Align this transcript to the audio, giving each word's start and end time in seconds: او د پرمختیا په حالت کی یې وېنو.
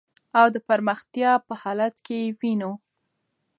او 0.39 0.45
د 0.53 0.55
پرمختیا 0.67 1.31
په 1.47 1.53
حالت 1.61 1.95
کی 2.05 2.17
یې 2.23 2.35
وېنو. 2.39 2.71